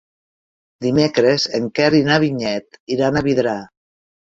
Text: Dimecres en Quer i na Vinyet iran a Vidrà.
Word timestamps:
Dimecres 0.85 1.47
en 1.59 1.69
Quer 1.77 1.93
i 2.01 2.03
na 2.11 2.19
Vinyet 2.27 2.85
iran 2.99 3.25
a 3.25 3.29
Vidrà. 3.33 3.61